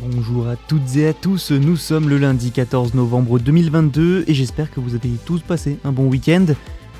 [0.00, 4.70] Bonjour à toutes et à tous, nous sommes le lundi 14 novembre 2022 et j'espère
[4.70, 6.46] que vous avez tous passé un bon week-end.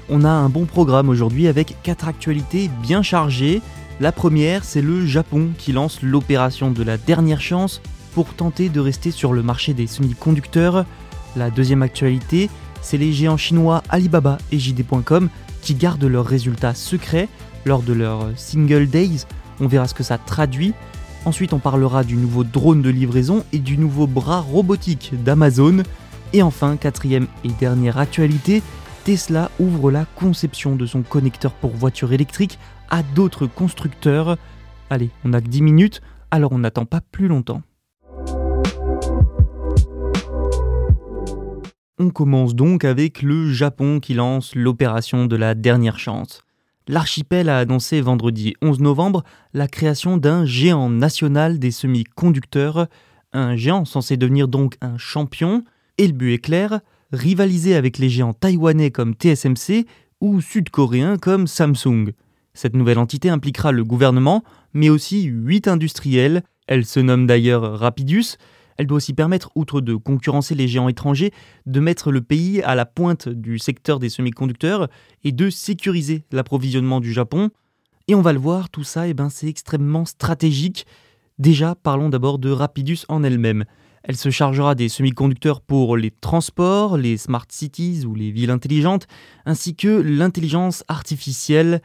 [0.08, 3.62] On a un bon programme aujourd'hui avec quatre actualités bien chargées.
[4.00, 7.80] La première, c'est le Japon qui lance l'opération de la dernière chance
[8.14, 10.84] pour tenter de rester sur le marché des semi-conducteurs.
[11.36, 12.50] La deuxième actualité,
[12.82, 15.28] c'est les géants chinois Alibaba et JD.com
[15.62, 17.28] qui gardent leurs résultats secrets
[17.64, 19.24] lors de leur Single Days.
[19.60, 20.74] On verra ce que ça traduit.
[21.24, 25.82] Ensuite, on parlera du nouveau drone de livraison et du nouveau bras robotique d'Amazon.
[26.32, 28.62] Et enfin, quatrième et dernière actualité,
[29.04, 32.58] Tesla ouvre la conception de son connecteur pour voiture électrique
[32.90, 34.36] à d'autres constructeurs.
[34.90, 37.62] Allez, on n'a que 10 minutes, alors on n'attend pas plus longtemps.
[42.00, 46.44] On commence donc avec le Japon qui lance l'opération de la dernière chance.
[46.88, 49.22] L'archipel a annoncé vendredi 11 novembre
[49.52, 52.86] la création d'un géant national des semi-conducteurs,
[53.34, 55.64] un géant censé devenir donc un champion,
[55.98, 56.80] et le but est clair,
[57.12, 59.86] rivaliser avec les géants taïwanais comme TSMC
[60.22, 62.14] ou sud-coréens comme Samsung.
[62.54, 68.38] Cette nouvelle entité impliquera le gouvernement, mais aussi 8 industriels, elle se nomme d'ailleurs Rapidus,
[68.78, 71.32] elle doit aussi permettre, outre de concurrencer les géants étrangers,
[71.66, 74.88] de mettre le pays à la pointe du secteur des semi-conducteurs
[75.24, 77.50] et de sécuriser l'approvisionnement du Japon.
[78.06, 80.86] Et on va le voir, tout ça, eh ben, c'est extrêmement stratégique.
[81.38, 83.64] Déjà, parlons d'abord de Rapidus en elle-même.
[84.04, 89.06] Elle se chargera des semi-conducteurs pour les transports, les smart cities ou les villes intelligentes,
[89.44, 91.82] ainsi que l'intelligence artificielle.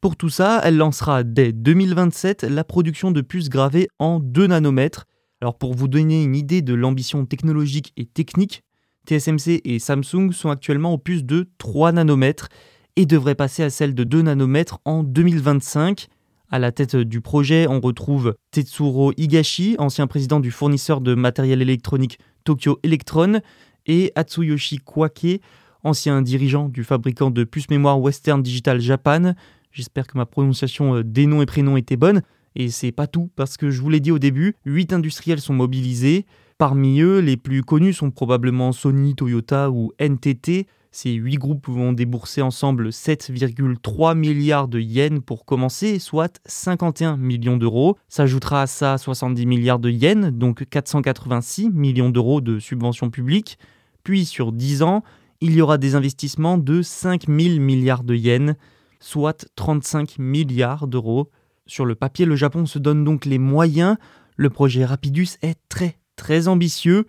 [0.00, 5.06] Pour tout ça, elle lancera dès 2027 la production de puces gravées en 2 nanomètres,
[5.40, 8.62] alors pour vous donner une idée de l'ambition technologique et technique,
[9.06, 12.48] TSMC et Samsung sont actuellement aux puces de 3 nanomètres
[12.96, 16.08] et devraient passer à celle de 2 nanomètres en 2025.
[16.50, 21.60] À la tête du projet, on retrouve Tetsuro Higashi, ancien président du fournisseur de matériel
[21.60, 23.40] électronique Tokyo Electron,
[23.86, 25.40] et Atsuyoshi Kwake,
[25.84, 29.34] ancien dirigeant du fabricant de puces mémoire Western Digital Japan.
[29.70, 32.22] J'espère que ma prononciation des noms et prénoms était bonne.
[32.58, 35.52] Et c'est pas tout, parce que je vous l'ai dit au début, 8 industriels sont
[35.52, 36.24] mobilisés.
[36.56, 40.66] Parmi eux, les plus connus sont probablement Sony, Toyota ou NTT.
[40.90, 47.58] Ces 8 groupes vont débourser ensemble 7,3 milliards de yens pour commencer, soit 51 millions
[47.58, 47.98] d'euros.
[48.08, 53.58] S'ajoutera à ça 70 milliards de yens, donc 486 millions d'euros de subventions publiques.
[54.02, 55.02] Puis sur 10 ans,
[55.42, 58.54] il y aura des investissements de 5 000 milliards de yens,
[58.98, 61.28] soit 35 milliards d'euros.
[61.66, 63.96] Sur le papier, le Japon se donne donc les moyens.
[64.36, 67.06] Le projet Rapidus est très très ambitieux.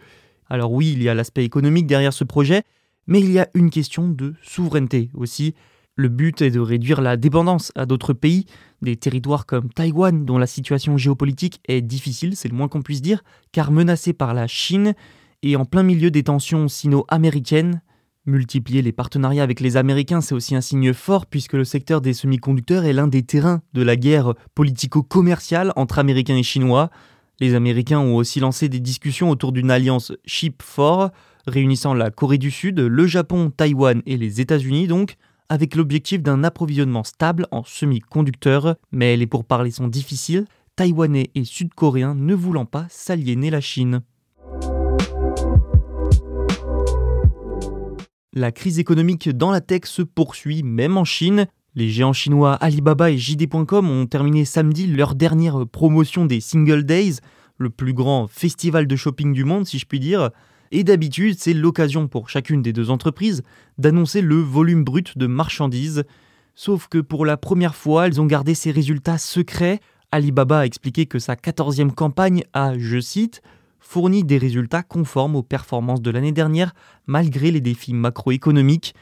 [0.49, 2.63] Alors oui, il y a l'aspect économique derrière ce projet,
[3.05, 5.55] mais il y a une question de souveraineté aussi.
[5.95, 8.45] Le but est de réduire la dépendance à d'autres pays,
[8.81, 13.01] des territoires comme Taïwan dont la situation géopolitique est difficile, c'est le moins qu'on puisse
[13.01, 14.93] dire, car menacée par la Chine
[15.41, 17.81] et en plein milieu des tensions sino-américaines,
[18.27, 22.11] Multiplier les partenariats avec les Américains, c'est aussi un signe fort puisque le secteur des
[22.11, 26.89] semi-conducteurs est l'un des terrains de la guerre politico-commerciale entre Américains et Chinois.
[27.39, 31.13] Les Américains ont aussi lancé des discussions autour d'une alliance Chip 4,
[31.47, 35.15] réunissant la Corée du Sud, le Japon, Taïwan et les États-Unis donc,
[35.47, 38.75] avec l'objectif d'un approvisionnement stable en semi-conducteurs.
[38.91, 40.43] Mais les pourparlers sont difficiles,
[40.75, 44.01] Taïwanais et Sud-Coréens ne voulant pas s'aliéner la Chine.
[48.37, 51.47] La crise économique dans la tech se poursuit même en Chine.
[51.73, 57.15] Les géants chinois Alibaba et JD.com ont terminé samedi leur dernière promotion des Single Days,
[57.57, 60.29] le plus grand festival de shopping du monde si je puis dire.
[60.69, 63.41] Et d'habitude, c'est l'occasion pour chacune des deux entreprises
[63.79, 66.03] d'annoncer le volume brut de marchandises.
[66.53, 69.79] Sauf que pour la première fois, elles ont gardé ces résultats secrets
[70.11, 73.41] Alibaba a expliqué que sa 14e campagne a, je cite,
[73.79, 76.73] fourni des résultats conformes aux performances de l'année dernière
[77.05, 78.93] malgré les défis macroéconomiques.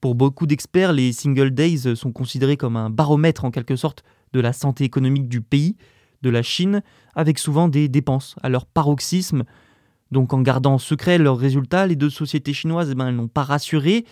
[0.00, 4.40] Pour beaucoup d'experts, les single days sont considérés comme un baromètre en quelque sorte de
[4.40, 5.76] la santé économique du pays,
[6.22, 6.82] de la Chine,
[7.14, 9.44] avec souvent des dépenses à leur paroxysme.
[10.10, 14.04] Donc en gardant secret leurs résultats, les deux sociétés chinoises eh ben, n'ont pas rassuré.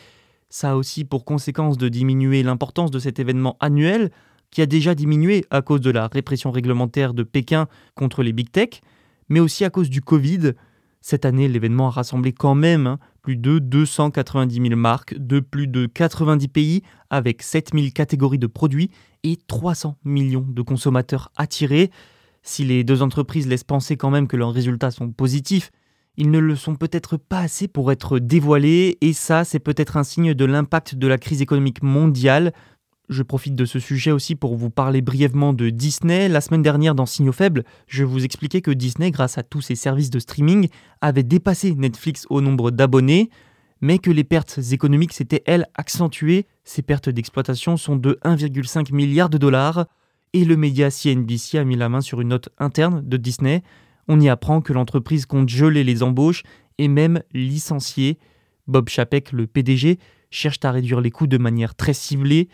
[0.48, 4.10] Ça a aussi pour conséquence de diminuer l'importance de cet événement annuel,
[4.50, 8.50] qui a déjà diminué à cause de la répression réglementaire de Pékin contre les big
[8.50, 8.80] tech,
[9.28, 10.52] mais aussi à cause du Covid.
[11.00, 15.68] Cette année, l'événement a rassemblé quand même hein, plus de 290 000 marques de plus
[15.68, 18.90] de 90 pays avec 7000 catégories de produits
[19.22, 21.90] et 300 millions de consommateurs attirés.
[22.42, 25.70] Si les deux entreprises laissent penser quand même que leurs résultats sont positifs,
[26.16, 30.04] ils ne le sont peut-être pas assez pour être dévoilés et ça c'est peut-être un
[30.04, 32.52] signe de l'impact de la crise économique mondiale
[33.08, 36.28] je profite de ce sujet aussi pour vous parler brièvement de Disney.
[36.28, 39.76] La semaine dernière dans Signaux Faibles, je vous expliquais que Disney, grâce à tous ses
[39.76, 40.68] services de streaming,
[41.00, 43.30] avait dépassé Netflix au nombre d'abonnés,
[43.80, 46.46] mais que les pertes économiques s'étaient, elles, accentuées.
[46.64, 49.86] Ces pertes d'exploitation sont de 1,5 milliard de dollars,
[50.32, 53.62] et le média CNBC a mis la main sur une note interne de Disney.
[54.08, 56.42] On y apprend que l'entreprise compte geler les embauches
[56.78, 58.18] et même licencier.
[58.66, 59.98] Bob Chapek, le PDG,
[60.30, 62.48] cherche à réduire les coûts de manière très ciblée.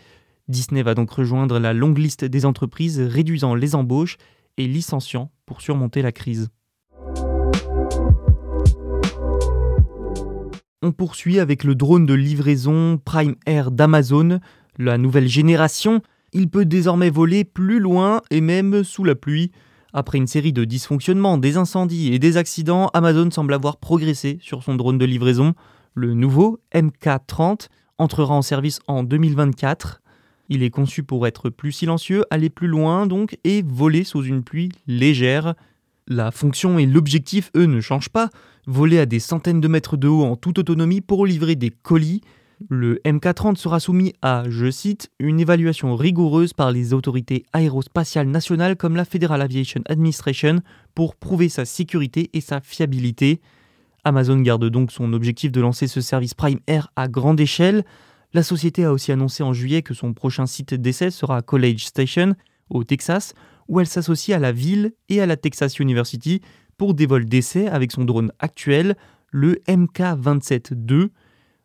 [0.47, 4.17] Disney va donc rejoindre la longue liste des entreprises réduisant les embauches
[4.57, 6.49] et licenciant pour surmonter la crise.
[10.81, 14.41] On poursuit avec le drone de livraison Prime Air d'Amazon,
[14.77, 16.01] la nouvelle génération.
[16.33, 19.51] Il peut désormais voler plus loin et même sous la pluie.
[19.93, 24.61] Après une série de dysfonctionnements, des incendies et des accidents, Amazon semble avoir progressé sur
[24.61, 25.53] son drone de livraison.
[25.93, 27.67] Le nouveau MK30
[27.97, 30.01] entrera en service en 2024.
[30.49, 34.43] Il est conçu pour être plus silencieux, aller plus loin donc et voler sous une
[34.43, 35.55] pluie légère.
[36.07, 38.29] La fonction et l'objectif, eux, ne changent pas.
[38.67, 42.21] Voler à des centaines de mètres de haut en toute autonomie pour livrer des colis.
[42.69, 48.77] Le MK30 sera soumis à, je cite, une évaluation rigoureuse par les autorités aérospatiales nationales
[48.77, 50.61] comme la Federal Aviation Administration
[50.95, 53.41] pour prouver sa sécurité et sa fiabilité.
[54.05, 57.83] Amazon garde donc son objectif de lancer ce service Prime Air à grande échelle.
[58.33, 62.35] La société a aussi annoncé en juillet que son prochain site d'essai sera College Station,
[62.71, 63.35] au Texas,
[63.67, 66.41] où elle s'associe à la ville et à la Texas University
[66.77, 68.95] pour des vols d'essai avec son drone actuel,
[69.29, 71.09] le MK27-2.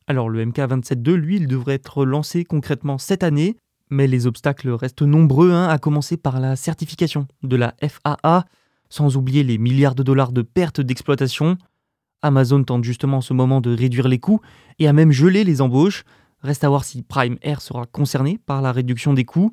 [0.06, 3.56] Alors le MK27-2, lui, il devrait être lancé concrètement cette année,
[3.88, 8.44] mais les obstacles restent nombreux, hein, à commencer par la certification de la FAA,
[8.91, 11.56] sans oublier les milliards de dollars de pertes d'exploitation.
[12.20, 14.41] Amazon tente justement en ce moment de réduire les coûts
[14.79, 16.05] et a même gelé les embauches,
[16.43, 19.52] Reste à voir si Prime Air sera concerné par la réduction des coûts.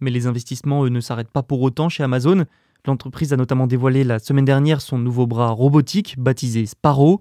[0.00, 2.44] Mais les investissements, ne s'arrêtent pas pour autant chez Amazon.
[2.86, 7.20] L'entreprise a notamment dévoilé la semaine dernière son nouveau bras robotique baptisé Sparrow.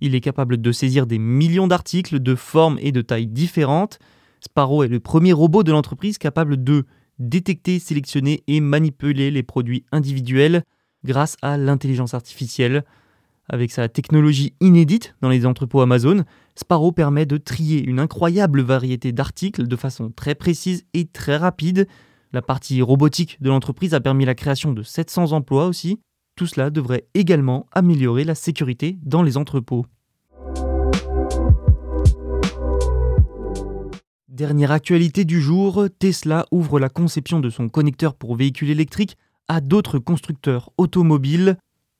[0.00, 3.98] Il est capable de saisir des millions d'articles de formes et de tailles différentes.
[4.40, 6.84] Sparrow est le premier robot de l'entreprise capable de
[7.18, 10.64] détecter, sélectionner et manipuler les produits individuels
[11.04, 12.84] grâce à l'intelligence artificielle.
[13.48, 16.24] Avec sa technologie inédite dans les entrepôts Amazon,
[16.56, 21.86] Sparrow permet de trier une incroyable variété d'articles de façon très précise et très rapide.
[22.32, 26.00] La partie robotique de l'entreprise a permis la création de 700 emplois aussi.
[26.34, 29.86] Tout cela devrait également améliorer la sécurité dans les entrepôts.
[34.28, 39.16] Dernière actualité du jour, Tesla ouvre la conception de son connecteur pour véhicules électriques
[39.46, 41.56] à d'autres constructeurs automobiles.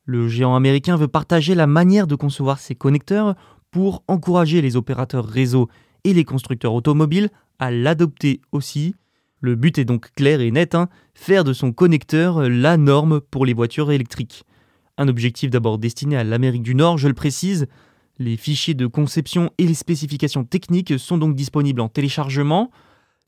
[0.07, 3.35] Le géant américain veut partager la manière de concevoir ses connecteurs
[3.71, 5.67] pour encourager les opérateurs réseau
[6.05, 8.95] et les constructeurs automobiles à l'adopter aussi.
[9.41, 13.45] Le but est donc clair et net, hein, faire de son connecteur la norme pour
[13.45, 14.45] les voitures électriques.
[14.97, 17.67] Un objectif d'abord destiné à l'Amérique du Nord, je le précise.
[18.17, 22.71] Les fichiers de conception et les spécifications techniques sont donc disponibles en téléchargement.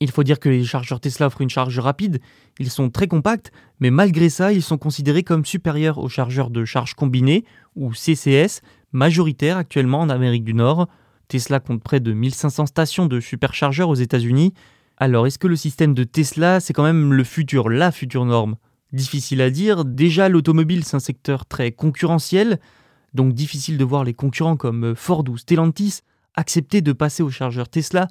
[0.02, 2.20] Il faut dire que les chargeurs Tesla offrent une charge rapide,
[2.58, 6.64] ils sont très compacts, mais malgré ça, ils sont considérés comme supérieurs aux chargeurs de
[6.64, 7.44] charge combinée,
[7.76, 10.88] ou CCS, majoritaires actuellement en Amérique du Nord.
[11.28, 14.54] Tesla compte près de 1500 stations de superchargeurs aux États-Unis.
[14.96, 18.56] Alors, est-ce que le système de Tesla, c'est quand même le futur, la future norme?
[18.94, 19.84] Difficile à dire.
[19.84, 22.58] Déjà, l'automobile, c'est un secteur très concurrentiel,
[23.12, 26.00] donc difficile de voir les concurrents comme Ford ou Stellantis
[26.36, 28.08] accepter de passer aux chargeurs Tesla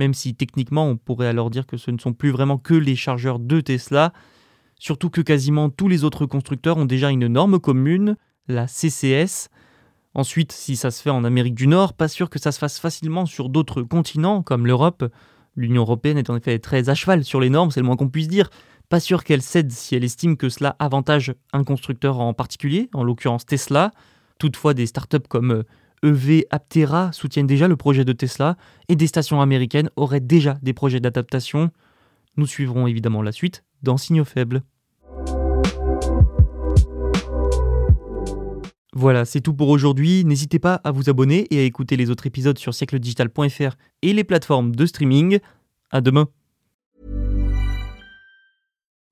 [0.00, 2.96] même si techniquement on pourrait alors dire que ce ne sont plus vraiment que les
[2.96, 4.14] chargeurs de Tesla,
[4.76, 8.16] surtout que quasiment tous les autres constructeurs ont déjà une norme commune,
[8.48, 9.50] la CCS.
[10.14, 12.80] Ensuite, si ça se fait en Amérique du Nord, pas sûr que ça se fasse
[12.80, 15.04] facilement sur d'autres continents comme l'Europe.
[15.54, 18.08] L'Union européenne est en effet très à cheval sur les normes, c'est le moins qu'on
[18.08, 18.48] puisse dire.
[18.88, 23.04] Pas sûr qu'elle cède si elle estime que cela avantage un constructeur en particulier, en
[23.04, 23.92] l'occurrence Tesla.
[24.38, 25.64] Toutefois, des startups comme
[26.02, 28.56] EV Aptera soutiennent déjà le projet de Tesla
[28.88, 31.70] et des stations américaines auraient déjà des projets d'adaptation.
[32.36, 34.62] Nous suivrons évidemment la suite dans Signaux Faibles.
[38.92, 40.24] Voilà, c'est tout pour aujourd'hui.
[40.24, 44.24] N'hésitez pas à vous abonner et à écouter les autres épisodes sur siècledigital.fr et les
[44.24, 45.38] plateformes de streaming.
[45.90, 46.28] À demain.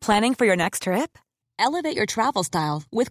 [0.00, 1.18] Planning for your next trip?
[1.58, 3.10] Elevate your travel style with.